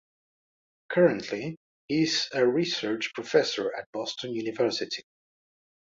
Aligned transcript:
Currently, 0.89 1.57
he 1.87 2.01
is 2.01 2.27
a 2.33 2.43
research 2.43 3.13
professor 3.13 3.71
at 3.75 3.87
Boston 3.91 4.33
University. 4.33 5.03